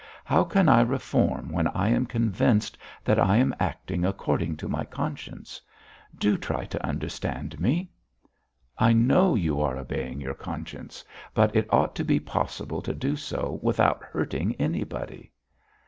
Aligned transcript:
"How 0.25 0.43
can 0.43 0.67
I 0.67 0.81
reform 0.81 1.49
when 1.51 1.67
I 1.67 1.89
am 1.89 2.07
convinced 2.07 2.75
that 3.05 3.19
I 3.19 3.37
am 3.37 3.55
acting 3.59 4.03
according 4.03 4.57
to 4.57 4.67
my 4.67 4.83
conscience? 4.83 5.61
Do 6.17 6.39
try 6.39 6.65
to 6.65 6.83
understand 6.83 7.59
me!" 7.59 7.91
"I 8.79 8.93
know 8.93 9.35
you 9.35 9.61
are 9.61 9.77
obeying 9.77 10.19
your 10.19 10.33
conscience, 10.33 11.05
but 11.35 11.55
it 11.55 11.71
ought 11.71 11.93
to 11.97 12.03
be 12.03 12.19
possible 12.19 12.81
to 12.81 12.95
do 12.95 13.15
so 13.15 13.59
without 13.61 14.03
hurting 14.03 14.55
anybody." 14.55 15.31